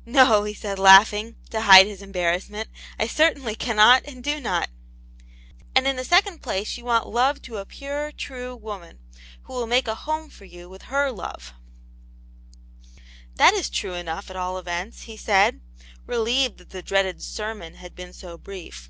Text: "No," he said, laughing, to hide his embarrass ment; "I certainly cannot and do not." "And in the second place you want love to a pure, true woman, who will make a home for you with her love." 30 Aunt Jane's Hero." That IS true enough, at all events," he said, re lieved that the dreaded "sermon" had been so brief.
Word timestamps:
"No," 0.06 0.44
he 0.44 0.54
said, 0.54 0.78
laughing, 0.78 1.34
to 1.50 1.62
hide 1.62 1.88
his 1.88 2.02
embarrass 2.02 2.48
ment; 2.48 2.68
"I 3.00 3.08
certainly 3.08 3.56
cannot 3.56 4.04
and 4.04 4.22
do 4.22 4.38
not." 4.38 4.70
"And 5.74 5.88
in 5.88 5.96
the 5.96 6.04
second 6.04 6.40
place 6.40 6.76
you 6.78 6.84
want 6.84 7.08
love 7.08 7.42
to 7.42 7.56
a 7.56 7.66
pure, 7.66 8.12
true 8.12 8.54
woman, 8.54 9.00
who 9.42 9.54
will 9.54 9.66
make 9.66 9.88
a 9.88 9.96
home 9.96 10.30
for 10.30 10.44
you 10.44 10.68
with 10.68 10.82
her 10.82 11.10
love." 11.10 11.46
30 11.46 11.48
Aunt 11.48 12.42
Jane's 12.44 12.94
Hero." 12.94 13.02
That 13.50 13.54
IS 13.54 13.70
true 13.70 13.94
enough, 13.94 14.30
at 14.30 14.36
all 14.36 14.56
events," 14.56 15.02
he 15.02 15.16
said, 15.16 15.60
re 16.06 16.14
lieved 16.16 16.58
that 16.58 16.70
the 16.70 16.82
dreaded 16.82 17.20
"sermon" 17.20 17.74
had 17.74 17.96
been 17.96 18.12
so 18.12 18.38
brief. 18.38 18.88